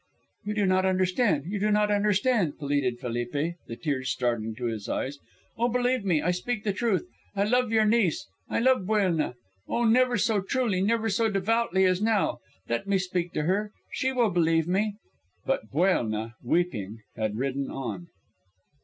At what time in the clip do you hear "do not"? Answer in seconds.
0.55-0.83, 1.59-1.91